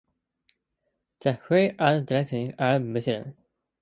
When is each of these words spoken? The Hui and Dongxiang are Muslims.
The 1.19 1.33
Hui 1.33 1.75
and 1.77 2.07
Dongxiang 2.07 2.55
are 2.57 2.79
Muslims. 2.79 3.35